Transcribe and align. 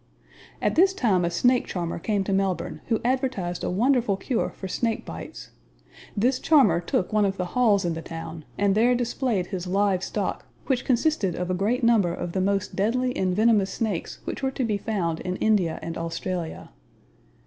At 0.63 0.73
this 0.73 0.95
time 0.95 1.23
a 1.23 1.29
snake 1.29 1.67
charmer 1.67 1.99
came 1.99 2.23
to 2.23 2.33
Melbourne, 2.33 2.81
who 2.87 2.99
advertised 3.05 3.63
a 3.63 3.69
wonderful 3.69 4.17
cure 4.17 4.49
for 4.49 4.67
snake 4.67 5.05
bites. 5.05 5.51
This 6.17 6.39
charmer 6.39 6.79
took 6.79 7.13
one 7.13 7.23
of 7.23 7.37
the 7.37 7.45
halls 7.53 7.85
in 7.85 7.93
the 7.93 8.01
town, 8.01 8.43
and 8.57 8.73
there 8.73 8.95
displayed 8.95 9.45
his 9.53 9.67
live 9.67 10.03
stock, 10.03 10.47
which 10.65 10.85
consisted 10.85 11.35
of 11.35 11.51
a 11.51 11.53
great 11.53 11.83
number 11.83 12.11
of 12.15 12.31
the 12.31 12.41
most 12.41 12.75
deadly 12.75 13.15
and 13.15 13.35
venomous 13.35 13.71
snakes 13.73 14.17
which 14.25 14.41
were 14.41 14.49
to 14.49 14.63
be 14.63 14.79
found 14.79 15.19
in 15.19 15.35
India 15.35 15.77
and 15.83 15.99
Australia. 15.99 16.71